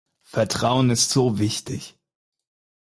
Vertrauen 0.23 0.89
ist 0.89 1.11
so 1.11 1.37
wichtig! 1.37 1.95